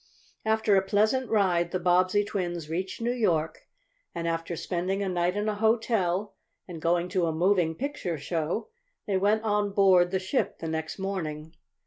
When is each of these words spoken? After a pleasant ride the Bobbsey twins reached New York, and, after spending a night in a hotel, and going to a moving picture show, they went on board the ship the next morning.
After 0.47 0.75
a 0.75 0.81
pleasant 0.81 1.29
ride 1.29 1.69
the 1.69 1.77
Bobbsey 1.79 2.23
twins 2.23 2.71
reached 2.71 3.01
New 3.01 3.13
York, 3.13 3.67
and, 4.15 4.27
after 4.27 4.55
spending 4.55 5.03
a 5.03 5.07
night 5.07 5.37
in 5.37 5.47
a 5.47 5.53
hotel, 5.53 6.33
and 6.67 6.81
going 6.81 7.07
to 7.09 7.27
a 7.27 7.31
moving 7.31 7.75
picture 7.75 8.17
show, 8.17 8.69
they 9.05 9.17
went 9.17 9.43
on 9.43 9.69
board 9.73 10.09
the 10.09 10.17
ship 10.17 10.57
the 10.57 10.67
next 10.67 10.97
morning. 10.97 11.53